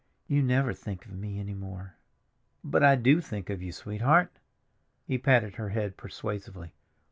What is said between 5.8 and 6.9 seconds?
persuasively.